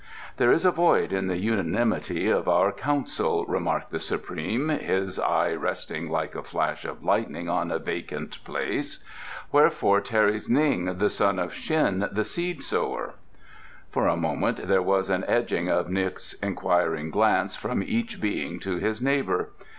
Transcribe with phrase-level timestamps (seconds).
[0.37, 5.53] "There is a void in the unanimity of our council," remarked the Supreme, his eye
[5.53, 9.03] resting like a flash of lightning on a vacant place.
[9.51, 13.13] "Wherefore tarries Ning, the son of Shin, the Seed sower?"
[13.91, 18.77] For a moment there was an edging of N'guk's inquiring glance from each Being to
[18.77, 19.49] his neighbour.